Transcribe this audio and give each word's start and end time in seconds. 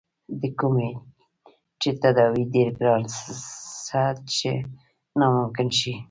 د 0.41 0.41
کومې 0.59 0.89
چې 1.81 1.89
تداوے 2.01 2.43
ډېر 2.53 2.69
ګران 2.79 3.01
څۀ 3.85 4.03
چې 4.35 4.51
ناممکن 5.19 5.67
شي 5.79 5.93